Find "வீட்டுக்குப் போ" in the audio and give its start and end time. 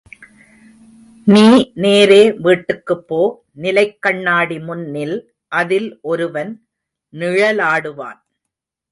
2.31-3.19